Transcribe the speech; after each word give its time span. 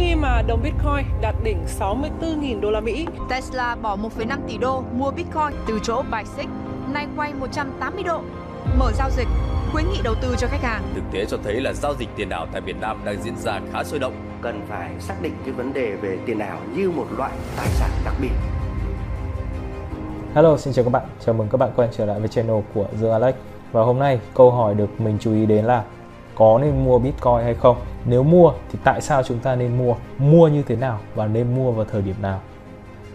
khi 0.00 0.14
mà 0.14 0.42
đồng 0.42 0.62
Bitcoin 0.62 1.06
đạt 1.20 1.34
đỉnh 1.42 1.64
64.000 1.78 2.60
đô 2.60 2.70
la 2.70 2.80
Mỹ. 2.80 3.06
Tesla 3.30 3.76
bỏ 3.82 3.96
1,5 3.96 4.38
tỷ 4.48 4.58
đô 4.58 4.82
mua 4.92 5.10
Bitcoin 5.10 5.58
từ 5.66 5.78
chỗ 5.82 6.02
Basic, 6.10 6.48
nay 6.92 7.06
quay 7.16 7.34
180 7.34 8.02
độ. 8.02 8.20
Mở 8.78 8.92
giao 8.94 9.10
dịch, 9.10 9.28
khuyến 9.72 9.84
nghị 9.90 10.00
đầu 10.04 10.14
tư 10.22 10.34
cho 10.38 10.46
khách 10.46 10.62
hàng. 10.62 10.82
Thực 10.94 11.02
tế 11.12 11.24
cho 11.24 11.36
thấy 11.44 11.60
là 11.60 11.72
giao 11.72 11.94
dịch 11.94 12.08
tiền 12.16 12.28
ảo 12.30 12.46
tại 12.52 12.60
Việt 12.60 12.80
Nam 12.80 13.00
đang 13.04 13.22
diễn 13.22 13.36
ra 13.36 13.60
khá 13.72 13.84
sôi 13.84 13.98
động. 13.98 14.12
Cần 14.42 14.60
phải 14.68 14.90
xác 14.98 15.14
định 15.22 15.34
cái 15.44 15.52
vấn 15.52 15.72
đề 15.72 15.90
về 15.90 16.18
tiền 16.26 16.38
ảo 16.38 16.58
như 16.74 16.90
một 16.90 17.06
loại 17.18 17.32
tài 17.56 17.68
sản 17.68 17.90
đặc 18.04 18.14
biệt. 18.20 18.32
Hello, 20.34 20.56
xin 20.56 20.72
chào 20.74 20.84
các 20.84 20.90
bạn. 20.90 21.06
Chào 21.26 21.34
mừng 21.34 21.48
các 21.48 21.58
bạn 21.58 21.70
quay 21.76 21.88
trở 21.92 22.06
lại 22.06 22.20
với 22.20 22.28
channel 22.28 22.56
của 22.74 22.86
The 23.02 23.10
Alex. 23.10 23.34
Và 23.72 23.82
hôm 23.82 23.98
nay 23.98 24.20
câu 24.34 24.50
hỏi 24.50 24.74
được 24.74 25.00
mình 25.00 25.18
chú 25.20 25.32
ý 25.32 25.46
đến 25.46 25.64
là 25.64 25.84
có 26.34 26.58
nên 26.62 26.84
mua 26.84 26.98
Bitcoin 26.98 27.42
hay 27.42 27.54
không? 27.54 27.76
Nếu 28.04 28.22
mua 28.22 28.52
thì 28.72 28.78
tại 28.84 29.00
sao 29.00 29.22
chúng 29.22 29.38
ta 29.38 29.56
nên 29.56 29.78
mua? 29.78 29.94
Mua 30.18 30.48
như 30.48 30.62
thế 30.62 30.76
nào 30.76 31.00
và 31.14 31.26
nên 31.26 31.54
mua 31.54 31.72
vào 31.72 31.86
thời 31.92 32.02
điểm 32.02 32.14
nào? 32.22 32.40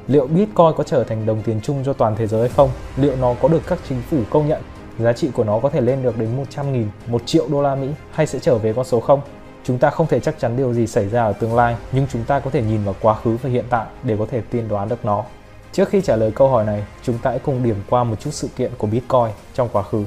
Liệu 0.08 0.28
Bitcoin 0.28 0.74
có 0.78 0.84
trở 0.84 1.04
thành 1.04 1.26
đồng 1.26 1.42
tiền 1.42 1.60
chung 1.64 1.84
cho 1.86 1.94
toàn 1.94 2.16
thế 2.16 2.28
giới 2.28 2.40
hay 2.40 2.50
không? 2.50 2.70
Liệu 2.98 3.16
nó 3.16 3.36
có 3.42 3.48
được 3.48 3.62
các 3.68 3.80
chính 3.90 4.02
phủ 4.10 4.18
công 4.30 4.48
nhận? 4.48 4.62
Giá 5.00 5.14
trị 5.14 5.30
của 5.34 5.44
nó 5.44 5.60
có 5.60 5.70
thể 5.70 5.82
lên 5.82 6.04
được 6.04 6.18
đến 6.18 6.38
100 6.38 6.74
nghìn, 6.74 6.88
1 7.08 7.22
triệu 7.26 7.48
đô 7.50 7.62
la 7.62 7.76
Mỹ 7.76 7.88
hay 8.12 8.28
sẽ 8.28 8.40
trở 8.40 8.58
về 8.58 8.74
con 8.74 8.86
số 8.86 9.00
không? 9.00 9.22
Chúng 9.64 9.78
ta 9.78 9.90
không 9.90 10.08
thể 10.08 10.20
chắc 10.20 10.40
chắn 10.40 10.58
điều 10.58 10.74
gì 10.74 10.88
xảy 10.88 11.10
ra 11.10 11.24
ở 11.24 11.34
tương 11.34 11.56
lai, 11.56 11.76
nhưng 11.92 12.08
chúng 12.12 12.24
ta 12.24 12.40
có 12.40 12.50
thể 12.50 12.62
nhìn 12.62 12.84
vào 12.84 12.96
quá 13.02 13.16
khứ 13.16 13.38
và 13.42 13.50
hiện 13.50 13.66
tại 13.70 13.86
để 14.04 14.16
có 14.20 14.26
thể 14.32 14.42
tiên 14.42 14.68
đoán 14.68 14.90
được 14.90 15.06
nó. 15.06 15.24
Trước 15.72 15.90
khi 15.90 16.02
trả 16.02 16.16
lời 16.16 16.32
câu 16.36 16.50
hỏi 16.50 16.66
này, 16.66 16.84
chúng 17.04 17.18
ta 17.18 17.30
hãy 17.30 17.40
cùng 17.40 17.64
điểm 17.64 17.76
qua 17.90 18.04
một 18.04 18.16
chút 18.20 18.34
sự 18.34 18.50
kiện 18.56 18.72
của 18.78 18.88
Bitcoin 18.88 19.30
trong 19.54 19.70
quá 19.72 19.84
khứ. 19.84 20.04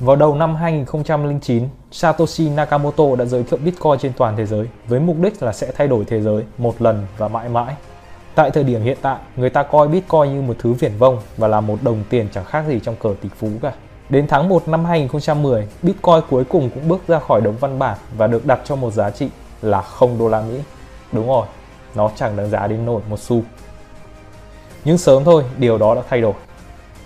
Vào 0.00 0.16
đầu 0.16 0.34
năm 0.34 0.56
2009, 0.56 1.68
Satoshi 1.90 2.48
Nakamoto 2.48 3.04
đã 3.18 3.24
giới 3.24 3.42
thiệu 3.42 3.58
Bitcoin 3.64 3.98
trên 3.98 4.12
toàn 4.16 4.36
thế 4.36 4.46
giới 4.46 4.68
với 4.88 5.00
mục 5.00 5.16
đích 5.20 5.42
là 5.42 5.52
sẽ 5.52 5.72
thay 5.76 5.88
đổi 5.88 6.04
thế 6.04 6.20
giới 6.20 6.44
một 6.58 6.82
lần 6.82 7.06
và 7.18 7.28
mãi 7.28 7.48
mãi. 7.48 7.74
Tại 8.34 8.50
thời 8.50 8.64
điểm 8.64 8.82
hiện 8.82 8.98
tại, 9.02 9.16
người 9.36 9.50
ta 9.50 9.62
coi 9.62 9.88
Bitcoin 9.88 10.34
như 10.34 10.42
một 10.42 10.56
thứ 10.58 10.72
viển 10.72 10.92
vông 10.98 11.18
và 11.36 11.48
là 11.48 11.60
một 11.60 11.78
đồng 11.82 12.04
tiền 12.10 12.28
chẳng 12.32 12.44
khác 12.44 12.64
gì 12.68 12.80
trong 12.82 12.96
cờ 12.96 13.14
tỷ 13.20 13.28
phú 13.38 13.48
cả. 13.62 13.72
Đến 14.08 14.26
tháng 14.28 14.48
1 14.48 14.68
năm 14.68 14.84
2010, 14.84 15.68
Bitcoin 15.82 16.20
cuối 16.30 16.44
cùng 16.44 16.70
cũng 16.74 16.88
bước 16.88 17.00
ra 17.08 17.18
khỏi 17.18 17.40
đống 17.40 17.56
văn 17.60 17.78
bản 17.78 17.98
và 18.16 18.26
được 18.26 18.46
đặt 18.46 18.60
cho 18.64 18.76
một 18.76 18.92
giá 18.92 19.10
trị 19.10 19.28
là 19.62 19.82
0 19.82 20.18
đô 20.18 20.28
la 20.28 20.40
Mỹ. 20.40 20.60
Đúng 21.12 21.28
rồi, 21.28 21.46
nó 21.94 22.10
chẳng 22.16 22.36
đáng 22.36 22.50
giá 22.50 22.66
đến 22.66 22.86
nổi 22.86 23.02
một 23.10 23.20
xu. 23.20 23.42
Nhưng 24.84 24.98
sớm 24.98 25.24
thôi, 25.24 25.44
điều 25.58 25.78
đó 25.78 25.94
đã 25.94 26.02
thay 26.08 26.20
đổi. 26.20 26.34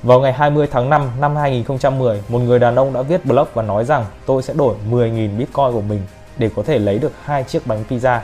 Vào 0.04 0.20
ngày 0.20 0.32
20 0.32 0.66
tháng 0.70 0.90
5 0.90 1.10
năm 1.20 1.36
2010, 1.36 2.22
một 2.28 2.38
người 2.38 2.58
đàn 2.58 2.76
ông 2.76 2.92
đã 2.92 3.02
viết 3.02 3.26
blog 3.26 3.46
và 3.54 3.62
nói 3.62 3.84
rằng 3.84 4.04
tôi 4.26 4.42
sẽ 4.42 4.54
đổi 4.54 4.74
10.000 4.90 5.38
Bitcoin 5.38 5.72
của 5.72 5.80
mình 5.80 6.00
để 6.38 6.50
có 6.56 6.62
thể 6.62 6.78
lấy 6.78 6.98
được 6.98 7.12
hai 7.22 7.44
chiếc 7.44 7.66
bánh 7.66 7.84
pizza. 7.88 8.18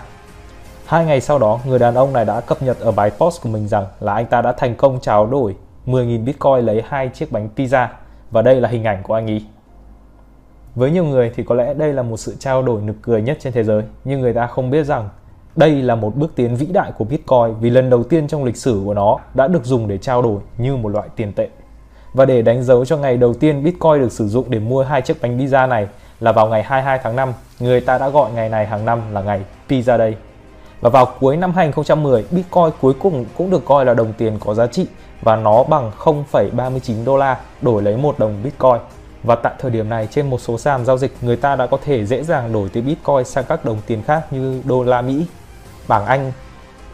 Hai 0.86 1.04
ngày 1.04 1.20
sau 1.20 1.38
đó, 1.38 1.60
người 1.66 1.78
đàn 1.78 1.94
ông 1.94 2.12
này 2.12 2.24
đã 2.24 2.40
cập 2.40 2.62
nhật 2.62 2.80
ở 2.80 2.92
bài 2.92 3.10
post 3.18 3.42
của 3.42 3.48
mình 3.48 3.68
rằng 3.68 3.86
là 4.00 4.14
anh 4.14 4.26
ta 4.26 4.42
đã 4.42 4.52
thành 4.52 4.74
công 4.74 5.00
trao 5.00 5.26
đổi 5.26 5.56
10.000 5.86 6.24
Bitcoin 6.24 6.66
lấy 6.66 6.82
hai 6.88 7.08
chiếc 7.08 7.32
bánh 7.32 7.48
pizza 7.56 7.86
và 8.30 8.42
đây 8.42 8.60
là 8.60 8.68
hình 8.68 8.84
ảnh 8.84 9.02
của 9.02 9.14
anh 9.14 9.26
ý. 9.26 9.44
Với 10.74 10.90
nhiều 10.90 11.04
người 11.04 11.32
thì 11.34 11.42
có 11.42 11.54
lẽ 11.54 11.74
đây 11.74 11.92
là 11.92 12.02
một 12.02 12.16
sự 12.16 12.36
trao 12.38 12.62
đổi 12.62 12.80
nực 12.80 12.96
cười 13.02 13.22
nhất 13.22 13.38
trên 13.40 13.52
thế 13.52 13.64
giới, 13.64 13.82
nhưng 14.04 14.20
người 14.20 14.32
ta 14.32 14.46
không 14.46 14.70
biết 14.70 14.84
rằng 14.86 15.08
đây 15.56 15.82
là 15.82 15.94
một 15.94 16.16
bước 16.16 16.32
tiến 16.34 16.56
vĩ 16.56 16.66
đại 16.66 16.92
của 16.98 17.04
Bitcoin 17.04 17.54
vì 17.60 17.70
lần 17.70 17.90
đầu 17.90 18.02
tiên 18.02 18.28
trong 18.28 18.44
lịch 18.44 18.56
sử 18.56 18.82
của 18.84 18.94
nó 18.94 19.18
đã 19.34 19.48
được 19.48 19.64
dùng 19.64 19.88
để 19.88 19.98
trao 19.98 20.22
đổi 20.22 20.40
như 20.58 20.76
một 20.76 20.88
loại 20.88 21.08
tiền 21.16 21.32
tệ. 21.32 21.48
Và 22.14 22.24
để 22.24 22.42
đánh 22.42 22.62
dấu 22.62 22.84
cho 22.84 22.96
ngày 22.96 23.16
đầu 23.16 23.34
tiên 23.34 23.64
Bitcoin 23.64 24.00
được 24.00 24.12
sử 24.12 24.28
dụng 24.28 24.50
để 24.50 24.58
mua 24.58 24.82
hai 24.82 25.02
chiếc 25.02 25.22
bánh 25.22 25.38
pizza 25.38 25.68
này 25.68 25.88
là 26.20 26.32
vào 26.32 26.46
ngày 26.48 26.62
22 26.62 26.98
tháng 27.02 27.16
5, 27.16 27.32
người 27.60 27.80
ta 27.80 27.98
đã 27.98 28.08
gọi 28.08 28.30
ngày 28.32 28.48
này 28.48 28.66
hàng 28.66 28.84
năm 28.84 29.00
là 29.12 29.22
ngày 29.22 29.40
Pizza 29.68 29.98
Day. 29.98 30.16
Và 30.80 30.90
vào 30.90 31.06
cuối 31.20 31.36
năm 31.36 31.52
2010, 31.52 32.24
Bitcoin 32.30 32.70
cuối 32.80 32.94
cùng 32.98 33.24
cũng 33.36 33.50
được 33.50 33.64
coi 33.64 33.84
là 33.84 33.94
đồng 33.94 34.12
tiền 34.12 34.38
có 34.40 34.54
giá 34.54 34.66
trị 34.66 34.86
và 35.22 35.36
nó 35.36 35.62
bằng 35.62 35.90
0,39 35.98 37.04
đô 37.04 37.16
la 37.16 37.40
đổi 37.62 37.82
lấy 37.82 37.96
một 37.96 38.18
đồng 38.18 38.42
Bitcoin. 38.42 38.80
Và 39.22 39.34
tại 39.34 39.52
thời 39.58 39.70
điểm 39.70 39.88
này 39.88 40.08
trên 40.10 40.30
một 40.30 40.40
số 40.40 40.58
sàn 40.58 40.84
giao 40.84 40.98
dịch 40.98 41.12
người 41.20 41.36
ta 41.36 41.56
đã 41.56 41.66
có 41.66 41.78
thể 41.84 42.06
dễ 42.06 42.22
dàng 42.22 42.52
đổi 42.52 42.68
từ 42.72 42.82
Bitcoin 42.82 43.24
sang 43.24 43.44
các 43.44 43.64
đồng 43.64 43.78
tiền 43.86 44.02
khác 44.02 44.32
như 44.32 44.62
đô 44.64 44.82
la 44.84 45.02
Mỹ, 45.02 45.26
bảng 45.88 46.06
Anh, 46.06 46.32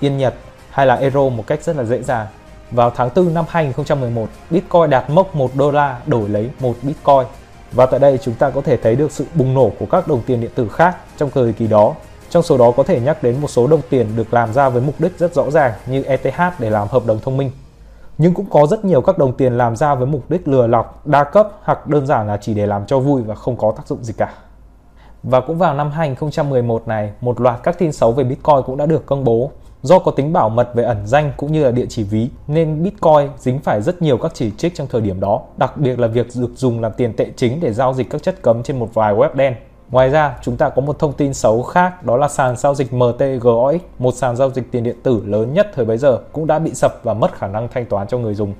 Yên 0.00 0.18
Nhật 0.18 0.34
hay 0.70 0.86
là 0.86 0.94
Euro 0.94 1.28
một 1.28 1.46
cách 1.46 1.62
rất 1.62 1.76
là 1.76 1.84
dễ 1.84 2.02
dàng. 2.02 2.26
Vào 2.70 2.90
tháng 2.90 3.10
4 3.16 3.34
năm 3.34 3.44
2011, 3.48 4.28
Bitcoin 4.50 4.90
đạt 4.90 5.10
mốc 5.10 5.34
1 5.34 5.50
đô 5.54 5.70
la 5.70 6.00
đổi 6.06 6.28
lấy 6.28 6.50
1 6.60 6.74
Bitcoin. 6.82 7.26
Và 7.72 7.86
tại 7.86 8.00
đây 8.00 8.18
chúng 8.22 8.34
ta 8.34 8.50
có 8.50 8.60
thể 8.60 8.76
thấy 8.76 8.96
được 8.96 9.12
sự 9.12 9.26
bùng 9.34 9.54
nổ 9.54 9.70
của 9.78 9.86
các 9.90 10.08
đồng 10.08 10.22
tiền 10.26 10.40
điện 10.40 10.50
tử 10.54 10.68
khác 10.68 10.96
trong 11.16 11.30
thời 11.30 11.52
kỳ 11.52 11.66
đó. 11.66 11.94
Trong 12.30 12.42
số 12.42 12.58
đó 12.58 12.70
có 12.76 12.82
thể 12.82 13.00
nhắc 13.00 13.22
đến 13.22 13.40
một 13.40 13.48
số 13.48 13.66
đồng 13.66 13.80
tiền 13.90 14.06
được 14.16 14.34
làm 14.34 14.52
ra 14.52 14.68
với 14.68 14.82
mục 14.82 14.94
đích 14.98 15.18
rất 15.18 15.34
rõ 15.34 15.50
ràng 15.50 15.72
như 15.86 16.02
ETH 16.02 16.40
để 16.58 16.70
làm 16.70 16.88
hợp 16.88 17.06
đồng 17.06 17.18
thông 17.24 17.36
minh. 17.36 17.50
Nhưng 18.18 18.34
cũng 18.34 18.46
có 18.50 18.66
rất 18.66 18.84
nhiều 18.84 19.00
các 19.00 19.18
đồng 19.18 19.32
tiền 19.36 19.58
làm 19.58 19.76
ra 19.76 19.94
với 19.94 20.06
mục 20.06 20.30
đích 20.30 20.48
lừa 20.48 20.66
lọc, 20.66 21.06
đa 21.06 21.24
cấp 21.24 21.48
hoặc 21.62 21.86
đơn 21.86 22.06
giản 22.06 22.26
là 22.26 22.38
chỉ 22.40 22.54
để 22.54 22.66
làm 22.66 22.86
cho 22.86 22.98
vui 22.98 23.22
và 23.22 23.34
không 23.34 23.56
có 23.56 23.72
tác 23.76 23.86
dụng 23.86 24.04
gì 24.04 24.12
cả. 24.16 24.32
Và 25.22 25.40
cũng 25.40 25.58
vào 25.58 25.74
năm 25.74 25.90
2011 25.90 26.88
này, 26.88 27.12
một 27.20 27.40
loạt 27.40 27.62
các 27.62 27.78
tin 27.78 27.92
xấu 27.92 28.12
về 28.12 28.24
Bitcoin 28.24 28.62
cũng 28.66 28.76
đã 28.76 28.86
được 28.86 29.06
công 29.06 29.24
bố. 29.24 29.50
Do 29.86 29.98
có 29.98 30.10
tính 30.10 30.32
bảo 30.32 30.48
mật 30.48 30.74
về 30.74 30.84
ẩn 30.84 31.06
danh 31.06 31.32
cũng 31.36 31.52
như 31.52 31.64
là 31.64 31.70
địa 31.70 31.86
chỉ 31.88 32.02
ví 32.02 32.28
nên 32.46 32.82
Bitcoin 32.82 33.28
dính 33.38 33.58
phải 33.58 33.82
rất 33.82 34.02
nhiều 34.02 34.18
các 34.18 34.32
chỉ 34.34 34.50
trích 34.50 34.74
trong 34.74 34.86
thời 34.86 35.00
điểm 35.00 35.20
đó, 35.20 35.40
đặc 35.56 35.76
biệt 35.76 35.98
là 35.98 36.06
việc 36.06 36.26
được 36.34 36.50
dùng 36.56 36.80
làm 36.80 36.92
tiền 36.92 37.12
tệ 37.16 37.26
chính 37.36 37.60
để 37.60 37.72
giao 37.72 37.94
dịch 37.94 38.10
các 38.10 38.22
chất 38.22 38.42
cấm 38.42 38.62
trên 38.62 38.78
một 38.78 38.88
vài 38.94 39.14
web 39.14 39.34
đen. 39.34 39.54
Ngoài 39.90 40.10
ra, 40.10 40.38
chúng 40.42 40.56
ta 40.56 40.68
có 40.68 40.82
một 40.82 40.98
thông 40.98 41.12
tin 41.12 41.34
xấu 41.34 41.62
khác 41.62 42.04
đó 42.04 42.16
là 42.16 42.28
sàn 42.28 42.56
giao 42.56 42.74
dịch 42.74 42.92
MTGOX, 42.92 43.80
một 43.98 44.14
sàn 44.14 44.36
giao 44.36 44.50
dịch 44.50 44.72
tiền 44.72 44.82
điện 44.82 44.96
tử 45.02 45.22
lớn 45.26 45.54
nhất 45.54 45.70
thời 45.74 45.84
bấy 45.84 45.98
giờ 45.98 46.18
cũng 46.32 46.46
đã 46.46 46.58
bị 46.58 46.74
sập 46.74 47.00
và 47.02 47.14
mất 47.14 47.38
khả 47.38 47.46
năng 47.46 47.68
thanh 47.68 47.86
toán 47.86 48.06
cho 48.06 48.18
người 48.18 48.34
dùng. 48.34 48.54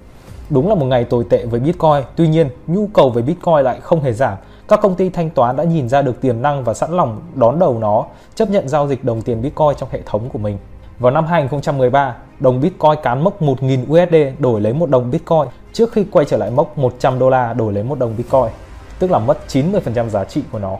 Đúng 0.51 0.69
là 0.69 0.75
một 0.75 0.87
ngày 0.87 1.05
tồi 1.05 1.25
tệ 1.31 1.47
với 1.47 1.61
Bitcoin, 1.61 2.03
tuy 2.17 2.29
nhiên 2.29 2.49
nhu 2.67 2.87
cầu 2.87 3.11
về 3.11 3.23
Bitcoin 3.23 3.65
lại 3.65 3.81
không 3.81 4.01
hề 4.01 4.13
giảm. 4.13 4.37
Các 4.69 4.81
công 4.83 4.95
ty 4.95 5.09
thanh 5.09 5.31
toán 5.31 5.57
đã 5.57 5.65
nhìn 5.65 5.89
ra 5.89 6.03
được 6.03 6.21
tiềm 6.21 6.43
năng 6.43 6.65
và 6.65 6.75
sẵn 6.75 6.93
lòng 6.93 7.21
đón 7.35 7.59
đầu 7.59 7.79
nó, 7.79 8.05
chấp 8.35 8.51
nhận 8.51 8.69
giao 8.69 8.89
dịch 8.89 9.05
đồng 9.05 9.23
tiền 9.23 9.43
Bitcoin 9.43 9.77
trong 9.77 9.89
hệ 9.93 10.01
thống 10.07 10.29
của 10.33 10.39
mình. 10.39 10.59
Vào 10.99 11.13
năm 11.13 11.27
2013, 11.27 12.15
đồng 12.41 12.61
Bitcoin 12.61 13.03
cán 13.03 13.25
mốc 13.25 13.43
1.000 13.43 13.83
USD 13.83 14.41
đổi 14.43 14.61
lấy 14.61 14.73
một 14.73 14.91
đồng 14.91 15.11
Bitcoin 15.11 15.49
trước 15.73 15.93
khi 15.93 16.05
quay 16.11 16.27
trở 16.27 16.37
lại 16.37 16.51
mốc 16.51 16.79
100 16.79 17.19
đô 17.19 17.31
la 17.31 17.53
đổi 17.53 17.73
lấy 17.73 17.83
một 17.83 17.99
đồng 17.99 18.17
Bitcoin, 18.17 18.51
tức 18.99 19.11
là 19.11 19.19
mất 19.19 19.39
90% 19.49 20.09
giá 20.09 20.25
trị 20.25 20.43
của 20.53 20.59
nó. 20.59 20.77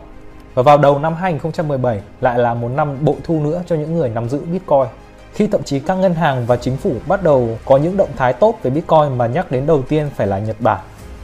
Và 0.53 0.63
vào 0.63 0.77
đầu 0.77 0.99
năm 0.99 1.15
2017 1.15 2.01
lại 2.21 2.39
là 2.39 2.53
một 2.53 2.67
năm 2.67 2.97
bội 3.01 3.15
thu 3.23 3.39
nữa 3.39 3.61
cho 3.67 3.75
những 3.75 3.95
người 3.95 4.09
nắm 4.09 4.29
giữ 4.29 4.39
Bitcoin. 4.39 4.85
Khi 5.33 5.47
thậm 5.47 5.63
chí 5.63 5.79
các 5.79 5.95
ngân 5.95 6.13
hàng 6.13 6.45
và 6.45 6.55
chính 6.55 6.77
phủ 6.77 6.93
bắt 7.07 7.23
đầu 7.23 7.49
có 7.65 7.77
những 7.77 7.97
động 7.97 8.09
thái 8.15 8.33
tốt 8.33 8.55
về 8.63 8.71
Bitcoin 8.71 9.17
mà 9.17 9.27
nhắc 9.27 9.51
đến 9.51 9.65
đầu 9.65 9.81
tiên 9.81 10.09
phải 10.15 10.27
là 10.27 10.39
Nhật 10.39 10.55
Bản. 10.59 10.79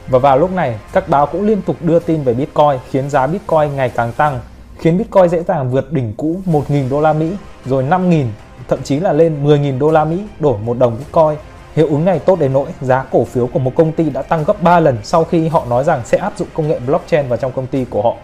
Và 0.08 0.18
vào 0.18 0.38
lúc 0.38 0.52
này, 0.52 0.78
các 0.92 1.08
báo 1.08 1.26
cũng 1.26 1.46
liên 1.46 1.62
tục 1.62 1.76
đưa 1.80 1.98
tin 1.98 2.22
về 2.22 2.34
Bitcoin 2.34 2.78
khiến 2.90 3.10
giá 3.10 3.26
Bitcoin 3.26 3.76
ngày 3.76 3.88
càng 3.88 4.12
tăng, 4.12 4.40
khiến 4.78 4.98
Bitcoin 4.98 5.28
dễ 5.28 5.42
dàng 5.42 5.70
vượt 5.70 5.92
đỉnh 5.92 6.14
cũ 6.16 6.40
1.000 6.46 6.90
đô 6.90 7.00
la 7.00 7.12
Mỹ, 7.12 7.36
rồi 7.64 7.84
5.000, 7.84 8.26
thậm 8.68 8.82
chí 8.82 9.00
là 9.00 9.12
lên 9.12 9.44
10.000 9.44 9.78
đô 9.78 9.90
la 9.90 10.04
Mỹ 10.04 10.18
đổi 10.40 10.58
một 10.58 10.78
đồng 10.78 10.96
Bitcoin. 10.98 11.38
Hiệu 11.76 11.86
ứng 11.86 12.04
này 12.04 12.18
tốt 12.18 12.38
đến 12.40 12.52
nỗi 12.52 12.68
giá 12.80 13.04
cổ 13.12 13.24
phiếu 13.24 13.46
của 13.46 13.58
một 13.58 13.72
công 13.74 13.92
ty 13.92 14.10
đã 14.10 14.22
tăng 14.22 14.44
gấp 14.44 14.62
3 14.62 14.80
lần 14.80 14.98
sau 15.02 15.24
khi 15.24 15.48
họ 15.48 15.64
nói 15.70 15.84
rằng 15.84 16.00
sẽ 16.04 16.18
áp 16.18 16.32
dụng 16.38 16.48
công 16.54 16.68
nghệ 16.68 16.78
blockchain 16.86 17.28
vào 17.28 17.36
trong 17.36 17.52
công 17.52 17.66
ty 17.66 17.84
của 17.84 18.02
họ 18.02 18.14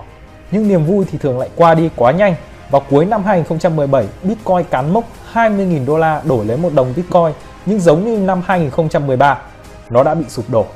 nhưng 0.50 0.68
niềm 0.68 0.84
vui 0.84 1.04
thì 1.10 1.18
thường 1.18 1.38
lại 1.38 1.48
qua 1.56 1.74
đi 1.74 1.90
quá 1.96 2.12
nhanh. 2.12 2.34
Vào 2.70 2.82
cuối 2.90 3.04
năm 3.04 3.24
2017, 3.24 4.06
Bitcoin 4.22 4.64
cán 4.70 4.92
mốc 4.92 5.04
20.000 5.32 5.86
đô 5.86 5.98
la 5.98 6.22
đổi 6.24 6.44
lấy 6.44 6.56
một 6.56 6.74
đồng 6.74 6.92
Bitcoin, 6.96 7.32
nhưng 7.66 7.80
giống 7.80 8.04
như 8.04 8.18
năm 8.18 8.42
2013, 8.46 9.38
nó 9.90 10.02
đã 10.02 10.14
bị 10.14 10.24
sụp 10.28 10.50
đổ. 10.50 10.66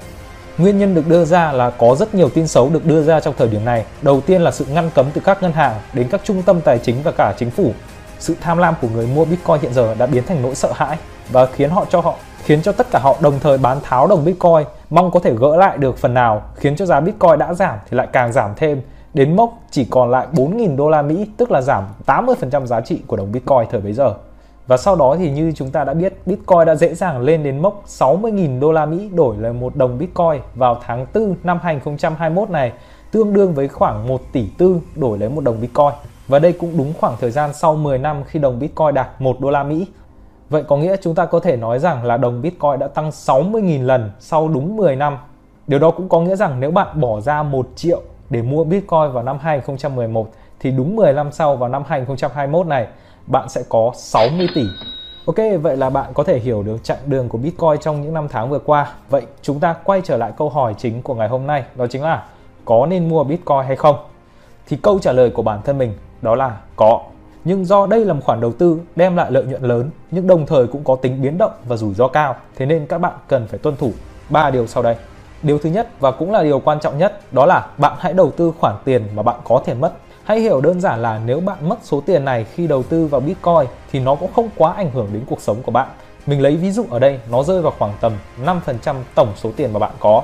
Nguyên 0.59 0.79
nhân 0.79 0.95
được 0.95 1.09
đưa 1.09 1.25
ra 1.25 1.53
là 1.53 1.71
có 1.71 1.95
rất 1.95 2.15
nhiều 2.15 2.29
tin 2.29 2.47
xấu 2.47 2.71
được 2.71 2.87
đưa 2.87 3.03
ra 3.03 3.21
trong 3.21 3.35
thời 3.39 3.49
điểm 3.49 3.65
này. 3.65 3.85
Đầu 4.03 4.21
tiên 4.21 4.43
là 4.43 4.51
sự 4.51 4.65
ngăn 4.65 4.91
cấm 4.95 5.07
từ 5.15 5.21
các 5.25 5.43
ngân 5.43 5.53
hàng 5.53 5.75
đến 5.93 6.09
các 6.11 6.21
trung 6.25 6.43
tâm 6.43 6.61
tài 6.61 6.79
chính 6.79 7.03
và 7.03 7.13
cả 7.13 7.35
chính 7.39 7.51
phủ. 7.51 7.73
Sự 8.19 8.37
tham 8.41 8.59
lam 8.59 8.75
của 8.81 8.89
người 8.95 9.07
mua 9.07 9.25
Bitcoin 9.25 9.61
hiện 9.61 9.75
giờ 9.75 9.95
đã 9.99 10.07
biến 10.07 10.25
thành 10.27 10.43
nỗi 10.43 10.55
sợ 10.55 10.73
hãi 10.75 10.99
và 11.31 11.47
khiến 11.47 11.71
họ 11.71 11.85
cho 11.91 12.01
họ 12.01 12.15
khiến 12.45 12.63
cho 12.63 12.73
tất 12.73 12.91
cả 12.91 12.99
họ 12.99 13.17
đồng 13.21 13.39
thời 13.41 13.59
bán 13.59 13.79
tháo 13.83 14.07
đồng 14.07 14.25
Bitcoin, 14.25 14.67
mong 14.91 15.11
có 15.11 15.21
thể 15.21 15.35
gỡ 15.35 15.57
lại 15.57 15.79
được 15.79 15.99
phần 15.99 16.15
nào, 16.15 16.43
khiến 16.55 16.77
cho 16.77 16.87
giá 16.87 17.01
Bitcoin 17.01 17.39
đã 17.39 17.55
giảm 17.55 17.79
thì 17.91 17.97
lại 17.97 18.09
càng 18.13 18.33
giảm 18.33 18.51
thêm 18.57 18.81
đến 19.15 19.37
mốc 19.37 19.59
chỉ 19.71 19.85
còn 19.85 20.11
lại 20.11 20.27
4.000 20.33 20.77
đô 20.77 20.89
la 20.89 21.03
Mỹ, 21.03 21.27
tức 21.37 21.51
là 21.51 21.61
giảm 21.61 21.85
80% 22.07 22.67
giá 22.67 22.81
trị 22.81 23.03
của 23.07 23.17
đồng 23.17 23.33
Bitcoin 23.33 23.67
thời 23.71 23.81
bấy 23.81 23.93
giờ. 23.93 24.15
Và 24.67 24.77
sau 24.77 24.97
đó 24.97 25.17
thì 25.19 25.31
như 25.31 25.53
chúng 25.57 25.71
ta 25.71 25.85
đã 25.85 25.95
biết, 25.95 26.27
Bitcoin 26.27 26.67
đã 26.67 26.75
dễ 26.75 26.95
dàng 26.95 27.21
lên 27.21 27.43
đến 27.43 27.63
mốc 27.63 27.83
60.000 27.87 28.61
đô 28.61 28.73
la 28.73 28.87
Mỹ 28.87 29.11
đổi 29.15 29.37
lấy 29.37 29.53
một 29.53 29.77
đồng 29.77 29.99
Bitcoin 29.99 30.41
vào 30.55 30.81
tháng 30.87 31.07
4 31.15 31.35
năm 31.45 31.59
2021 31.63 32.51
này, 32.51 32.73
tương 33.11 33.33
đương 33.33 33.55
với 33.55 33.69
khoảng 33.69 34.09
1 34.09 34.21
tỷ 34.33 34.47
tư 34.59 34.81
đổi 34.97 35.19
lấy 35.19 35.29
một 35.29 35.45
đồng 35.45 35.61
Bitcoin. 35.61 35.93
Và 36.29 36.39
đây 36.39 36.53
cũng 36.53 36.77
đúng 36.77 36.93
khoảng 37.01 37.17
thời 37.21 37.31
gian 37.31 37.53
sau 37.55 37.77
10 37.77 37.99
năm 37.99 38.25
khi 38.25 38.39
đồng 38.39 38.59
Bitcoin 38.59 38.95
đạt 38.95 39.09
1 39.19 39.41
đô 39.41 39.51
la 39.51 39.63
Mỹ. 39.63 39.87
Vậy 40.51 40.63
có 40.69 40.77
nghĩa 40.77 40.97
chúng 41.03 41.15
ta 41.15 41.27
có 41.27 41.41
thể 41.41 41.57
nói 41.57 41.79
rằng 41.79 42.05
là 42.05 42.17
đồng 42.17 42.43
Bitcoin 42.43 42.79
đã 42.79 42.89
tăng 42.89 43.11
60.000 43.11 43.85
lần 43.85 44.11
sau 44.19 44.49
đúng 44.49 44.77
10 44.77 44.97
năm. 44.97 45.19
Điều 45.67 45.79
đó 45.79 45.91
cũng 45.91 46.09
có 46.09 46.21
nghĩa 46.21 46.37
rằng 46.37 46.61
nếu 46.61 46.71
bạn 46.71 47.01
bỏ 47.01 47.21
ra 47.21 47.43
1 47.43 47.69
triệu 47.77 48.03
để 48.31 48.43
mua 48.43 48.65
Bitcoin 48.65 49.13
vào 49.13 49.23
năm 49.23 49.39
2011 49.39 50.31
thì 50.61 50.71
đúng 50.71 50.97
10 50.97 51.13
năm 51.13 51.33
sau 51.33 51.57
vào 51.57 51.69
năm 51.69 51.83
2021 51.87 52.67
này 52.67 52.87
bạn 53.27 53.49
sẽ 53.49 53.63
có 53.69 53.93
60 53.95 54.49
tỷ. 54.55 54.65
Ok, 55.27 55.37
vậy 55.63 55.77
là 55.77 55.91
bạn 55.91 56.11
có 56.15 56.25
thể 56.25 56.39
hiểu 56.39 56.63
được 56.63 56.85
chặng 56.85 56.99
đường 57.07 57.29
của 57.29 57.39
Bitcoin 57.39 57.79
trong 57.81 58.03
những 58.03 58.15
năm 58.15 58.29
tháng 58.31 58.51
vừa 58.51 58.59
qua. 58.59 58.93
Vậy 59.11 59.23
chúng 59.43 59.61
ta 59.61 59.75
quay 59.85 60.01
trở 60.05 60.17
lại 60.17 60.33
câu 60.37 60.49
hỏi 60.49 60.75
chính 60.79 61.03
của 61.03 61.15
ngày 61.15 61.29
hôm 61.29 61.47
nay, 61.47 61.65
đó 61.75 61.87
chính 61.87 62.03
là 62.03 62.25
có 62.65 62.87
nên 62.87 63.09
mua 63.09 63.25
Bitcoin 63.25 63.65
hay 63.67 63.77
không? 63.77 63.97
Thì 64.67 64.77
câu 64.83 64.99
trả 64.99 65.13
lời 65.13 65.31
của 65.31 65.43
bản 65.43 65.61
thân 65.65 65.79
mình 65.79 65.93
đó 66.25 66.35
là 66.35 66.57
có. 66.77 67.01
Nhưng 67.45 67.65
do 67.65 67.87
đây 67.87 68.05
là 68.05 68.13
một 68.13 68.21
khoản 68.25 68.41
đầu 68.41 68.53
tư 68.53 68.79
đem 68.97 69.17
lại 69.17 69.31
lợi 69.31 69.45
nhuận 69.45 69.63
lớn 69.63 69.91
nhưng 70.11 70.27
đồng 70.27 70.47
thời 70.47 70.67
cũng 70.67 70.85
có 70.85 70.97
tính 70.97 71.23
biến 71.23 71.39
động 71.39 71.53
và 71.69 71.77
rủi 71.77 71.95
ro 71.95 72.09
cao, 72.09 72.37
thế 72.57 72.67
nên 72.67 72.87
các 72.87 72.99
bạn 72.99 73.13
cần 73.29 73.47
phải 73.47 73.59
tuân 73.59 73.77
thủ 73.77 73.93
ba 74.29 74.51
điều 74.51 74.67
sau 74.67 74.83
đây. 74.83 74.97
Điều 75.43 75.59
thứ 75.59 75.71
nhất 75.71 75.89
và 76.01 76.11
cũng 76.11 76.33
là 76.33 76.43
điều 76.43 76.61
quan 76.61 76.81
trọng 76.81 76.99
nhất 76.99 77.33
đó 77.33 77.47
là 77.47 77.67
bạn 77.79 77.93
hãy 77.99 78.13
đầu 78.13 78.31
tư 78.31 78.53
khoản 78.61 78.75
tiền 78.85 79.03
mà 79.15 79.23
bạn 79.23 79.37
có 79.45 79.63
thể 79.67 79.75
mất. 79.75 79.93
Hãy 80.25 80.41
hiểu 80.41 80.61
đơn 80.61 80.81
giản 80.81 81.03
là 81.03 81.21
nếu 81.27 81.41
bạn 81.41 81.69
mất 81.69 81.79
số 81.83 82.01
tiền 82.01 82.25
này 82.25 82.45
khi 82.45 82.67
đầu 82.67 82.83
tư 82.83 83.07
vào 83.07 83.21
Bitcoin 83.21 83.67
thì 83.93 84.01
nó 84.01 84.15
cũng 84.15 84.33
không 84.37 84.49
quá 84.57 84.73
ảnh 84.73 84.91
hưởng 84.91 85.09
đến 85.13 85.23
cuộc 85.27 85.41
sống 85.41 85.63
của 85.63 85.73
bạn. 85.73 85.89
Mình 86.27 86.41
lấy 86.41 86.57
ví 86.57 86.71
dụ 86.71 86.85
ở 86.91 86.99
đây, 86.99 87.21
nó 87.31 87.43
rơi 87.43 87.63
vào 87.63 87.73
khoảng 87.79 87.93
tầm 88.01 88.13
5% 88.45 88.95
tổng 89.15 89.29
số 89.37 89.51
tiền 89.57 89.73
mà 89.73 89.79
bạn 89.79 89.93
có. 90.01 90.23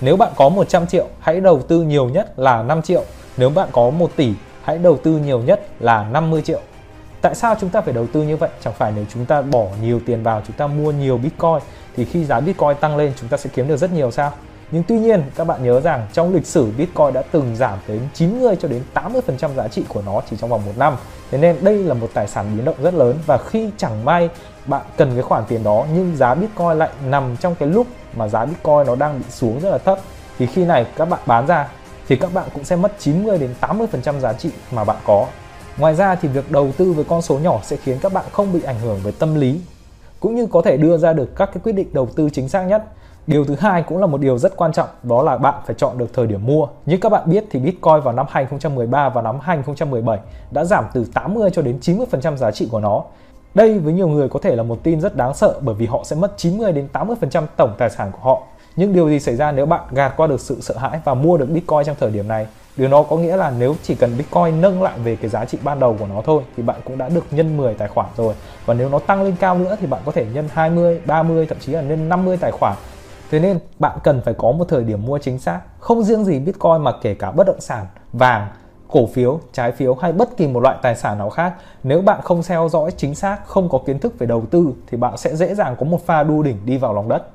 Nếu 0.00 0.16
bạn 0.16 0.32
có 0.36 0.48
100 0.48 0.86
triệu, 0.86 1.06
hãy 1.20 1.40
đầu 1.40 1.62
tư 1.62 1.82
nhiều 1.82 2.08
nhất 2.08 2.38
là 2.38 2.62
5 2.62 2.82
triệu. 2.82 3.02
Nếu 3.36 3.50
bạn 3.50 3.68
có 3.72 3.90
1 3.90 4.10
tỷ, 4.16 4.32
hãy 4.64 4.78
đầu 4.78 4.96
tư 4.96 5.18
nhiều 5.18 5.40
nhất 5.40 5.66
là 5.80 6.08
50 6.12 6.42
triệu. 6.42 6.60
Tại 7.20 7.34
sao 7.34 7.56
chúng 7.60 7.70
ta 7.70 7.80
phải 7.80 7.94
đầu 7.94 8.06
tư 8.06 8.22
như 8.22 8.36
vậy? 8.36 8.50
Chẳng 8.60 8.74
phải 8.74 8.92
nếu 8.96 9.04
chúng 9.12 9.26
ta 9.26 9.42
bỏ 9.42 9.66
nhiều 9.82 10.00
tiền 10.06 10.22
vào, 10.22 10.42
chúng 10.46 10.56
ta 10.56 10.66
mua 10.66 10.92
nhiều 10.92 11.18
Bitcoin 11.18 11.58
thì 11.96 12.04
khi 12.04 12.24
giá 12.24 12.40
Bitcoin 12.40 12.76
tăng 12.80 12.96
lên 12.96 13.12
chúng 13.20 13.28
ta 13.28 13.36
sẽ 13.36 13.50
kiếm 13.54 13.68
được 13.68 13.76
rất 13.76 13.92
nhiều 13.92 14.10
sao? 14.10 14.32
Nhưng 14.70 14.82
tuy 14.82 14.98
nhiên 14.98 15.22
các 15.36 15.46
bạn 15.46 15.64
nhớ 15.64 15.80
rằng 15.80 16.06
trong 16.12 16.34
lịch 16.34 16.46
sử 16.46 16.70
Bitcoin 16.78 17.12
đã 17.12 17.22
từng 17.30 17.56
giảm 17.56 17.78
đến 17.88 18.00
90 18.14 18.56
cho 18.60 18.68
đến 18.68 18.82
80% 18.94 19.54
giá 19.54 19.68
trị 19.68 19.84
của 19.88 20.02
nó 20.06 20.20
chỉ 20.30 20.36
trong 20.36 20.50
vòng 20.50 20.66
một 20.66 20.72
năm. 20.76 20.96
Thế 21.30 21.38
nên 21.38 21.56
đây 21.60 21.84
là 21.84 21.94
một 21.94 22.08
tài 22.14 22.28
sản 22.28 22.46
biến 22.56 22.64
động 22.64 22.76
rất 22.82 22.94
lớn 22.94 23.18
và 23.26 23.38
khi 23.38 23.70
chẳng 23.76 24.04
may 24.04 24.28
bạn 24.66 24.82
cần 24.96 25.10
cái 25.14 25.22
khoản 25.22 25.44
tiền 25.48 25.64
đó 25.64 25.86
nhưng 25.94 26.16
giá 26.16 26.34
Bitcoin 26.34 26.78
lại 26.78 26.90
nằm 27.06 27.36
trong 27.36 27.54
cái 27.54 27.68
lúc 27.68 27.86
mà 28.16 28.28
giá 28.28 28.44
Bitcoin 28.44 28.86
nó 28.86 28.94
đang 28.96 29.18
bị 29.18 29.24
xuống 29.30 29.60
rất 29.60 29.70
là 29.70 29.78
thấp 29.78 29.98
thì 30.38 30.46
khi 30.46 30.64
này 30.64 30.86
các 30.96 31.08
bạn 31.08 31.20
bán 31.26 31.46
ra 31.46 31.68
thì 32.08 32.16
các 32.16 32.34
bạn 32.34 32.48
cũng 32.54 32.64
sẽ 32.64 32.76
mất 32.76 32.92
90 32.98 33.38
đến 33.38 33.54
80% 33.60 34.20
giá 34.20 34.32
trị 34.32 34.50
mà 34.70 34.84
bạn 34.84 34.96
có. 35.04 35.26
Ngoài 35.78 35.94
ra 35.94 36.14
thì 36.14 36.28
việc 36.28 36.52
đầu 36.52 36.72
tư 36.76 36.92
với 36.92 37.04
con 37.04 37.22
số 37.22 37.38
nhỏ 37.38 37.60
sẽ 37.62 37.76
khiến 37.76 37.98
các 38.00 38.12
bạn 38.12 38.24
không 38.32 38.52
bị 38.52 38.62
ảnh 38.62 38.78
hưởng 38.80 39.00
về 39.04 39.12
tâm 39.18 39.34
lý 39.34 39.60
cũng 40.20 40.34
như 40.34 40.46
có 40.46 40.62
thể 40.62 40.76
đưa 40.76 40.98
ra 40.98 41.12
được 41.12 41.36
các 41.36 41.46
cái 41.46 41.60
quyết 41.64 41.72
định 41.72 41.88
đầu 41.92 42.08
tư 42.16 42.30
chính 42.32 42.48
xác 42.48 42.62
nhất. 42.62 42.84
Điều 43.26 43.44
thứ 43.44 43.54
hai 43.58 43.82
cũng 43.82 43.98
là 43.98 44.06
một 44.06 44.20
điều 44.20 44.38
rất 44.38 44.56
quan 44.56 44.72
trọng, 44.72 44.88
đó 45.02 45.22
là 45.22 45.36
bạn 45.36 45.54
phải 45.66 45.74
chọn 45.78 45.98
được 45.98 46.06
thời 46.12 46.26
điểm 46.26 46.46
mua. 46.46 46.66
Như 46.86 46.98
các 47.00 47.08
bạn 47.08 47.22
biết 47.26 47.44
thì 47.50 47.60
Bitcoin 47.60 48.00
vào 48.04 48.14
năm 48.14 48.26
2013 48.30 49.08
và 49.08 49.22
năm 49.22 49.38
2017 49.40 50.18
đã 50.50 50.64
giảm 50.64 50.84
từ 50.94 51.06
80 51.14 51.50
cho 51.50 51.62
đến 51.62 51.78
90% 51.82 52.36
giá 52.36 52.50
trị 52.50 52.68
của 52.70 52.80
nó. 52.80 53.02
Đây 53.54 53.78
với 53.78 53.92
nhiều 53.92 54.08
người 54.08 54.28
có 54.28 54.38
thể 54.42 54.56
là 54.56 54.62
một 54.62 54.78
tin 54.82 55.00
rất 55.00 55.16
đáng 55.16 55.34
sợ 55.34 55.54
bởi 55.60 55.74
vì 55.74 55.86
họ 55.86 56.04
sẽ 56.04 56.16
mất 56.16 56.32
90 56.36 56.72
đến 56.72 56.88
80% 56.92 57.46
tổng 57.56 57.74
tài 57.78 57.90
sản 57.90 58.12
của 58.12 58.30
họ. 58.30 58.42
Nhưng 58.76 58.92
điều 58.92 59.08
gì 59.08 59.20
xảy 59.20 59.36
ra 59.36 59.52
nếu 59.52 59.66
bạn 59.66 59.80
gạt 59.90 60.14
qua 60.16 60.26
được 60.26 60.40
sự 60.40 60.60
sợ 60.60 60.78
hãi 60.78 61.00
và 61.04 61.14
mua 61.14 61.36
được 61.36 61.46
Bitcoin 61.50 61.84
trong 61.84 61.96
thời 62.00 62.10
điểm 62.10 62.28
này? 62.28 62.46
Điều 62.76 62.88
đó 62.88 63.02
có 63.02 63.16
nghĩa 63.16 63.36
là 63.36 63.52
nếu 63.58 63.74
chỉ 63.82 63.94
cần 63.94 64.16
Bitcoin 64.18 64.60
nâng 64.60 64.82
lại 64.82 64.98
về 64.98 65.16
cái 65.16 65.30
giá 65.30 65.44
trị 65.44 65.58
ban 65.62 65.80
đầu 65.80 65.96
của 65.98 66.06
nó 66.06 66.22
thôi 66.24 66.42
thì 66.56 66.62
bạn 66.62 66.80
cũng 66.84 66.98
đã 66.98 67.08
được 67.08 67.24
nhân 67.30 67.56
10 67.56 67.74
tài 67.74 67.88
khoản 67.88 68.06
rồi. 68.16 68.34
Và 68.66 68.74
nếu 68.74 68.88
nó 68.88 68.98
tăng 68.98 69.22
lên 69.22 69.36
cao 69.40 69.58
nữa 69.58 69.76
thì 69.80 69.86
bạn 69.86 70.02
có 70.04 70.12
thể 70.12 70.26
nhân 70.32 70.48
20, 70.52 71.00
30 71.06 71.46
thậm 71.46 71.58
chí 71.60 71.72
là 71.72 71.82
nhân 71.82 72.08
50 72.08 72.36
tài 72.36 72.52
khoản. 72.52 72.76
Thế 73.30 73.40
nên 73.40 73.58
bạn 73.78 73.98
cần 74.02 74.20
phải 74.24 74.34
có 74.34 74.52
một 74.52 74.64
thời 74.68 74.84
điểm 74.84 75.06
mua 75.06 75.18
chính 75.18 75.38
xác. 75.38 75.60
Không 75.78 76.02
riêng 76.02 76.24
gì 76.24 76.38
Bitcoin 76.38 76.84
mà 76.84 76.92
kể 77.02 77.14
cả 77.14 77.30
bất 77.30 77.46
động 77.46 77.60
sản, 77.60 77.86
vàng, 78.12 78.48
cổ 78.88 79.06
phiếu, 79.06 79.40
trái 79.52 79.72
phiếu 79.72 79.94
hay 79.94 80.12
bất 80.12 80.36
kỳ 80.36 80.46
một 80.46 80.60
loại 80.60 80.76
tài 80.82 80.96
sản 80.96 81.18
nào 81.18 81.30
khác, 81.30 81.54
nếu 81.82 82.02
bạn 82.02 82.20
không 82.22 82.42
theo 82.42 82.68
dõi 82.68 82.90
chính 82.96 83.14
xác, 83.14 83.46
không 83.46 83.68
có 83.68 83.78
kiến 83.86 83.98
thức 83.98 84.18
về 84.18 84.26
đầu 84.26 84.44
tư 84.50 84.72
thì 84.86 84.96
bạn 84.96 85.16
sẽ 85.16 85.36
dễ 85.36 85.54
dàng 85.54 85.76
có 85.78 85.84
một 85.84 86.06
pha 86.06 86.22
đu 86.22 86.42
đỉnh 86.42 86.56
đi 86.64 86.76
vào 86.76 86.94
lòng 86.94 87.08
đất. 87.08 87.33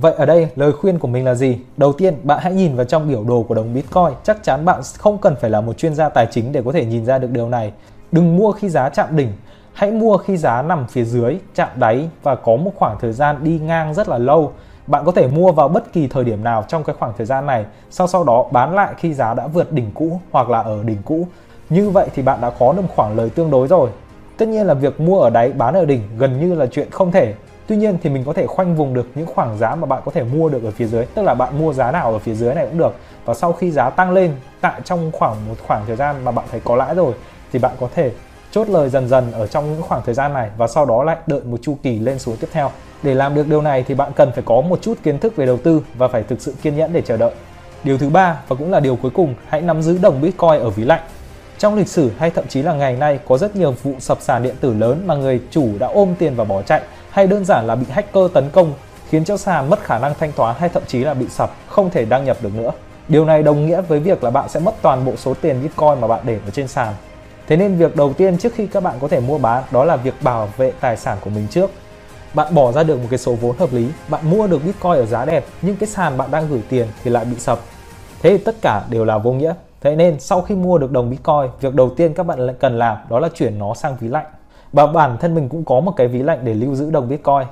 Vậy 0.00 0.12
ở 0.16 0.26
đây 0.26 0.48
lời 0.56 0.72
khuyên 0.72 0.98
của 0.98 1.08
mình 1.08 1.24
là 1.24 1.34
gì? 1.34 1.58
Đầu 1.76 1.92
tiên 1.92 2.16
bạn 2.22 2.38
hãy 2.42 2.52
nhìn 2.52 2.76
vào 2.76 2.84
trong 2.84 3.08
biểu 3.08 3.24
đồ 3.24 3.42
của 3.42 3.54
đồng 3.54 3.74
Bitcoin. 3.74 4.14
Chắc 4.24 4.42
chắn 4.42 4.64
bạn 4.64 4.80
không 4.98 5.18
cần 5.18 5.36
phải 5.40 5.50
là 5.50 5.60
một 5.60 5.78
chuyên 5.78 5.94
gia 5.94 6.08
tài 6.08 6.26
chính 6.30 6.52
để 6.52 6.62
có 6.64 6.72
thể 6.72 6.84
nhìn 6.84 7.04
ra 7.04 7.18
được 7.18 7.30
điều 7.30 7.48
này. 7.48 7.72
Đừng 8.12 8.36
mua 8.36 8.52
khi 8.52 8.68
giá 8.68 8.88
chạm 8.88 9.16
đỉnh, 9.16 9.32
hãy 9.72 9.90
mua 9.90 10.16
khi 10.16 10.36
giá 10.36 10.62
nằm 10.62 10.86
phía 10.86 11.04
dưới, 11.04 11.38
chạm 11.54 11.68
đáy 11.76 12.08
và 12.22 12.34
có 12.34 12.56
một 12.56 12.70
khoảng 12.76 12.96
thời 13.00 13.12
gian 13.12 13.36
đi 13.42 13.58
ngang 13.58 13.94
rất 13.94 14.08
là 14.08 14.18
lâu. 14.18 14.52
Bạn 14.86 15.04
có 15.04 15.12
thể 15.12 15.26
mua 15.26 15.52
vào 15.52 15.68
bất 15.68 15.92
kỳ 15.92 16.08
thời 16.08 16.24
điểm 16.24 16.44
nào 16.44 16.64
trong 16.68 16.84
cái 16.84 16.96
khoảng 16.98 17.12
thời 17.16 17.26
gian 17.26 17.46
này, 17.46 17.64
sau 17.90 18.06
sau 18.06 18.24
đó 18.24 18.46
bán 18.50 18.74
lại 18.74 18.94
khi 18.96 19.14
giá 19.14 19.34
đã 19.34 19.46
vượt 19.46 19.72
đỉnh 19.72 19.90
cũ 19.94 20.20
hoặc 20.30 20.50
là 20.50 20.58
ở 20.60 20.82
đỉnh 20.82 21.02
cũ. 21.04 21.26
Như 21.70 21.90
vậy 21.90 22.08
thì 22.14 22.22
bạn 22.22 22.40
đã 22.40 22.50
có 22.50 22.72
được 22.72 22.82
khoảng 22.96 23.16
lời 23.16 23.30
tương 23.30 23.50
đối 23.50 23.68
rồi. 23.68 23.90
Tất 24.36 24.48
nhiên 24.48 24.66
là 24.66 24.74
việc 24.74 25.00
mua 25.00 25.20
ở 25.20 25.30
đáy 25.30 25.52
bán 25.52 25.74
ở 25.74 25.84
đỉnh 25.84 26.02
gần 26.18 26.40
như 26.40 26.54
là 26.54 26.66
chuyện 26.66 26.90
không 26.90 27.12
thể 27.12 27.34
Tuy 27.66 27.76
nhiên 27.76 27.98
thì 28.02 28.10
mình 28.10 28.24
có 28.24 28.32
thể 28.32 28.46
khoanh 28.46 28.76
vùng 28.76 28.94
được 28.94 29.06
những 29.14 29.26
khoảng 29.26 29.58
giá 29.58 29.74
mà 29.74 29.86
bạn 29.86 30.02
có 30.04 30.10
thể 30.14 30.22
mua 30.22 30.48
được 30.48 30.64
ở 30.64 30.70
phía 30.70 30.86
dưới, 30.86 31.06
Tức 31.14 31.22
là 31.22 31.34
bạn 31.34 31.58
mua 31.58 31.72
giá 31.72 31.90
nào 31.92 32.12
ở 32.12 32.18
phía 32.18 32.34
dưới 32.34 32.54
này 32.54 32.66
cũng 32.66 32.78
được. 32.78 32.94
Và 33.24 33.34
sau 33.34 33.52
khi 33.52 33.70
giá 33.70 33.90
tăng 33.90 34.12
lên, 34.12 34.32
tại 34.60 34.80
trong 34.84 35.12
khoảng 35.12 35.36
một 35.48 35.54
khoảng 35.66 35.86
thời 35.86 35.96
gian 35.96 36.24
mà 36.24 36.30
bạn 36.30 36.44
thấy 36.50 36.60
có 36.64 36.76
lãi 36.76 36.94
rồi, 36.94 37.12
Thì 37.52 37.58
bạn 37.58 37.72
có 37.80 37.88
thể 37.94 38.10
chốt 38.50 38.68
lời 38.68 38.88
dần 38.88 39.08
dần 39.08 39.32
ở 39.32 39.46
trong 39.46 39.72
những 39.72 39.82
khoảng 39.82 40.02
thời 40.06 40.14
gian 40.14 40.32
này 40.32 40.50
Và 40.56 40.66
sau 40.66 40.86
đó 40.86 41.02
lại 41.04 41.16
đợi 41.26 41.40
một 41.40 41.58
chu 41.62 41.76
kỳ 41.82 41.98
lên 41.98 42.18
xuống 42.18 42.36
tiếp 42.36 42.48
theo. 42.52 42.70
Để 43.02 43.14
làm 43.14 43.34
được 43.34 43.48
điều 43.48 43.62
này 43.62 43.84
thì 43.88 43.94
bạn 43.94 44.12
cần 44.16 44.32
phải 44.32 44.42
có 44.46 44.60
một 44.60 44.82
chút 44.82 44.94
kiến 45.02 45.18
thức 45.18 45.36
về 45.36 45.46
đầu 45.46 45.56
tư 45.56 45.82
Và 45.94 46.08
phải 46.08 46.22
thực 46.22 46.40
sự 46.40 46.54
kiên 46.62 46.76
nhẫn 46.76 46.92
để 46.92 47.02
chờ 47.02 47.16
đợi. 47.16 47.32
Điều 47.84 47.98
thứ 47.98 48.08
ba, 48.08 48.42
và 48.48 48.56
cũng 48.56 48.70
là 48.70 48.80
điều 48.80 48.96
cuối 48.96 49.10
cùng, 49.14 49.34
Hãy 49.48 49.60
nắm 49.62 49.82
giữ 49.82 49.98
đồng 49.98 50.20
Bitcoin 50.20 50.60
ở 50.60 50.70
ví 50.70 50.84
lạnh. 50.84 51.00
Trong 51.58 51.74
lịch 51.74 51.88
sử 51.88 52.10
hay 52.18 52.30
thậm 52.30 52.44
chí 52.48 52.62
là 52.62 52.72
ngày 52.72 52.96
nay, 52.96 53.18
có 53.28 53.38
rất 53.38 53.56
nhiều 53.56 53.74
vụ 53.82 53.92
sập 53.98 54.20
sàn 54.20 54.42
điện 54.42 54.54
tử 54.60 54.74
lớn 54.74 55.02
mà 55.06 55.14
người 55.14 55.40
chủ 55.50 55.68
đã 55.78 55.86
ôm 55.86 56.14
tiền 56.18 56.34
và 56.34 56.44
bỏ 56.44 56.62
chạy 56.62 56.82
hay 57.12 57.26
đơn 57.26 57.44
giản 57.44 57.66
là 57.66 57.74
bị 57.74 57.86
hacker 57.90 58.24
tấn 58.32 58.50
công 58.50 58.72
khiến 59.08 59.24
cho 59.24 59.36
sàn 59.36 59.70
mất 59.70 59.84
khả 59.84 59.98
năng 59.98 60.14
thanh 60.20 60.32
toán 60.32 60.56
hay 60.58 60.68
thậm 60.68 60.82
chí 60.86 60.98
là 60.98 61.14
bị 61.14 61.28
sập, 61.28 61.50
không 61.68 61.90
thể 61.90 62.04
đăng 62.04 62.24
nhập 62.24 62.36
được 62.40 62.54
nữa. 62.54 62.70
Điều 63.08 63.24
này 63.24 63.42
đồng 63.42 63.66
nghĩa 63.66 63.80
với 63.80 64.00
việc 64.00 64.24
là 64.24 64.30
bạn 64.30 64.48
sẽ 64.48 64.60
mất 64.60 64.74
toàn 64.82 65.04
bộ 65.04 65.16
số 65.16 65.34
tiền 65.34 65.62
Bitcoin 65.62 66.00
mà 66.00 66.08
bạn 66.08 66.20
để 66.24 66.38
ở 66.46 66.50
trên 66.50 66.68
sàn. 66.68 66.94
Thế 67.46 67.56
nên 67.56 67.76
việc 67.76 67.96
đầu 67.96 68.12
tiên 68.12 68.38
trước 68.38 68.54
khi 68.54 68.66
các 68.66 68.82
bạn 68.82 68.98
có 69.00 69.08
thể 69.08 69.20
mua 69.20 69.38
bán 69.38 69.62
đó 69.70 69.84
là 69.84 69.96
việc 69.96 70.14
bảo 70.22 70.48
vệ 70.56 70.72
tài 70.80 70.96
sản 70.96 71.18
của 71.20 71.30
mình 71.30 71.46
trước. 71.50 71.70
Bạn 72.34 72.54
bỏ 72.54 72.72
ra 72.72 72.82
được 72.82 72.96
một 72.96 73.06
cái 73.10 73.18
số 73.18 73.34
vốn 73.34 73.56
hợp 73.58 73.72
lý, 73.72 73.88
bạn 74.08 74.30
mua 74.30 74.46
được 74.46 74.64
Bitcoin 74.64 74.92
ở 74.92 75.06
giá 75.06 75.24
đẹp 75.24 75.44
nhưng 75.62 75.76
cái 75.76 75.88
sàn 75.88 76.16
bạn 76.16 76.30
đang 76.30 76.48
gửi 76.48 76.60
tiền 76.68 76.86
thì 77.04 77.10
lại 77.10 77.24
bị 77.24 77.38
sập. 77.38 77.58
Thế 78.22 78.30
thì 78.30 78.44
tất 78.44 78.54
cả 78.62 78.82
đều 78.90 79.04
là 79.04 79.18
vô 79.18 79.32
nghĩa. 79.32 79.54
Thế 79.80 79.96
nên 79.96 80.20
sau 80.20 80.42
khi 80.42 80.54
mua 80.54 80.78
được 80.78 80.90
đồng 80.90 81.10
Bitcoin, 81.10 81.50
việc 81.60 81.74
đầu 81.74 81.90
tiên 81.96 82.14
các 82.14 82.26
bạn 82.26 82.54
cần 82.60 82.78
làm 82.78 82.96
đó 83.10 83.20
là 83.20 83.28
chuyển 83.34 83.58
nó 83.58 83.74
sang 83.74 83.96
ví 84.00 84.08
lạnh. 84.08 84.26
Và 84.72 84.86
bản 84.86 85.16
thân 85.20 85.34
mình 85.34 85.48
cũng 85.48 85.64
có 85.64 85.80
một 85.80 85.92
cái 85.96 86.08
ví 86.08 86.22
lạnh 86.22 86.38
để 86.42 86.54
lưu 86.54 86.74
giữ 86.74 86.90
đồng 86.90 87.08
Bitcoin. 87.08 87.46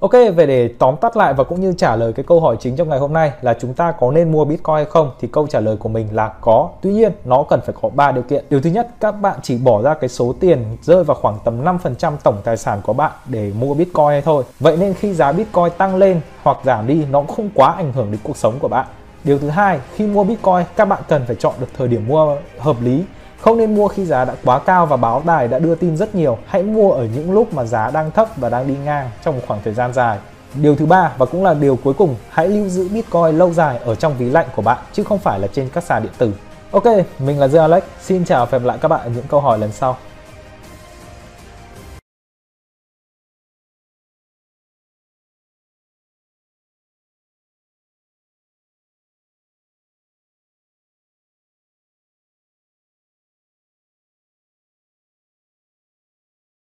Ok, 0.00 0.12
về 0.12 0.46
để 0.46 0.68
tóm 0.78 0.96
tắt 0.96 1.16
lại 1.16 1.34
và 1.34 1.44
cũng 1.44 1.60
như 1.60 1.74
trả 1.76 1.96
lời 1.96 2.12
cái 2.12 2.24
câu 2.28 2.40
hỏi 2.40 2.56
chính 2.60 2.76
trong 2.76 2.88
ngày 2.88 2.98
hôm 2.98 3.12
nay 3.12 3.32
là 3.42 3.54
chúng 3.60 3.74
ta 3.74 3.92
có 3.92 4.10
nên 4.10 4.32
mua 4.32 4.44
Bitcoin 4.44 4.74
hay 4.74 4.84
không 4.84 5.10
thì 5.20 5.28
câu 5.32 5.46
trả 5.46 5.60
lời 5.60 5.76
của 5.76 5.88
mình 5.88 6.08
là 6.12 6.28
có. 6.40 6.68
Tuy 6.80 6.92
nhiên, 6.92 7.12
nó 7.24 7.44
cần 7.48 7.60
phải 7.66 7.74
có 7.82 7.88
3 7.88 8.12
điều 8.12 8.22
kiện. 8.22 8.44
Điều 8.50 8.60
thứ 8.60 8.70
nhất, 8.70 8.88
các 9.00 9.12
bạn 9.12 9.38
chỉ 9.42 9.58
bỏ 9.58 9.82
ra 9.82 9.94
cái 9.94 10.08
số 10.08 10.34
tiền 10.40 10.76
rơi 10.82 11.04
vào 11.04 11.16
khoảng 11.20 11.38
tầm 11.44 11.64
5% 11.64 12.12
tổng 12.22 12.36
tài 12.44 12.56
sản 12.56 12.80
của 12.84 12.92
bạn 12.92 13.12
để 13.26 13.52
mua 13.60 13.74
Bitcoin 13.74 14.22
thôi. 14.24 14.44
Vậy 14.60 14.76
nên 14.76 14.94
khi 14.94 15.14
giá 15.14 15.32
Bitcoin 15.32 15.70
tăng 15.78 15.96
lên 15.96 16.20
hoặc 16.42 16.58
giảm 16.64 16.86
đi 16.86 17.04
nó 17.10 17.20
cũng 17.20 17.36
không 17.36 17.50
quá 17.54 17.74
ảnh 17.76 17.92
hưởng 17.92 18.10
đến 18.10 18.20
cuộc 18.22 18.36
sống 18.36 18.54
của 18.58 18.68
bạn. 18.68 18.86
Điều 19.24 19.38
thứ 19.38 19.48
hai, 19.48 19.80
khi 19.94 20.06
mua 20.06 20.24
Bitcoin 20.24 20.64
các 20.76 20.84
bạn 20.84 21.02
cần 21.08 21.22
phải 21.26 21.36
chọn 21.36 21.54
được 21.60 21.68
thời 21.78 21.88
điểm 21.88 22.08
mua 22.08 22.36
hợp 22.58 22.76
lý 22.80 23.04
không 23.44 23.58
nên 23.58 23.74
mua 23.74 23.88
khi 23.88 24.04
giá 24.04 24.24
đã 24.24 24.34
quá 24.44 24.58
cao 24.58 24.86
và 24.86 24.96
báo 24.96 25.22
đài 25.26 25.48
đã 25.48 25.58
đưa 25.58 25.74
tin 25.74 25.96
rất 25.96 26.14
nhiều. 26.14 26.38
Hãy 26.46 26.62
mua 26.62 26.92
ở 26.92 27.06
những 27.14 27.32
lúc 27.32 27.54
mà 27.54 27.64
giá 27.64 27.90
đang 27.90 28.10
thấp 28.10 28.28
và 28.36 28.48
đang 28.48 28.68
đi 28.68 28.74
ngang 28.84 29.10
trong 29.24 29.34
một 29.36 29.42
khoảng 29.46 29.60
thời 29.64 29.74
gian 29.74 29.92
dài. 29.92 30.18
Điều 30.54 30.76
thứ 30.76 30.86
ba 30.86 31.12
và 31.18 31.26
cũng 31.26 31.44
là 31.44 31.54
điều 31.54 31.78
cuối 31.84 31.94
cùng, 31.94 32.16
hãy 32.28 32.48
lưu 32.48 32.68
giữ 32.68 32.88
Bitcoin 32.88 33.38
lâu 33.38 33.52
dài 33.52 33.78
ở 33.84 33.94
trong 33.94 34.14
ví 34.18 34.30
lạnh 34.30 34.46
của 34.56 34.62
bạn 34.62 34.78
chứ 34.92 35.04
không 35.04 35.18
phải 35.18 35.40
là 35.40 35.46
trên 35.52 35.68
các 35.68 35.84
sàn 35.84 36.02
điện 36.02 36.12
tử. 36.18 36.32
Ok, 36.70 36.84
mình 37.18 37.40
là 37.40 37.48
Dương 37.48 37.62
Alex. 37.62 37.82
Xin 38.00 38.24
chào 38.24 38.46
và 38.46 38.58
hẹn 38.58 38.66
lại 38.66 38.78
các 38.80 38.88
bạn 38.88 39.00
ở 39.04 39.10
những 39.10 39.24
câu 39.28 39.40
hỏi 39.40 39.58
lần 39.58 39.72
sau. 39.72 39.96